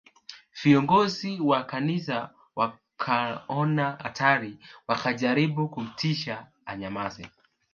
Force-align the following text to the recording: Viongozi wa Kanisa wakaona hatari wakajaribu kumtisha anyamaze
Viongozi 0.63 1.39
wa 1.39 1.63
Kanisa 1.63 2.29
wakaona 2.55 3.91
hatari 3.91 4.57
wakajaribu 4.87 5.69
kumtisha 5.69 6.47
anyamaze 6.65 7.29